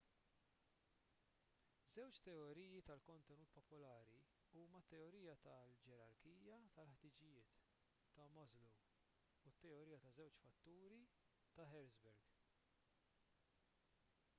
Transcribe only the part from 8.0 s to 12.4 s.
ta' maslow u t-teorija taż-żewġ fatturi ta' hertzberg